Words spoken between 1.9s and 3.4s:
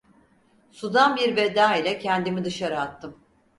kendimi dışarı attım.